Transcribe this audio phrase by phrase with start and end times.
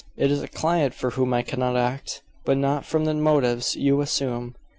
[0.17, 2.23] "It is a client for whom I cannot act.
[2.43, 4.55] But not from the motives you assume.